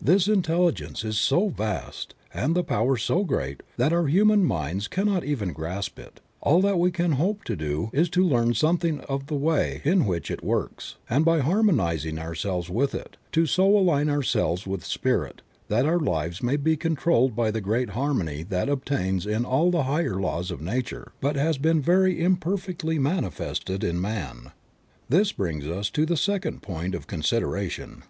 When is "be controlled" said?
16.56-17.34